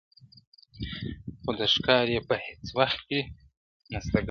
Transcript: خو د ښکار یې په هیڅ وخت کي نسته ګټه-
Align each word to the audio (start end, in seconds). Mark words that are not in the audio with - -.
خو 1.41 1.51
د 1.59 1.61
ښکار 1.73 2.05
یې 2.13 2.21
په 2.27 2.35
هیڅ 2.45 2.63
وخت 2.79 2.99
کي 3.09 3.19
نسته 3.91 4.11
ګټه- 4.17 4.19